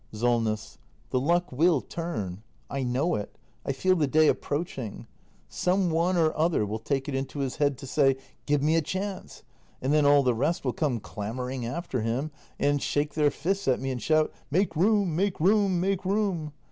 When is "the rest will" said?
10.23-10.73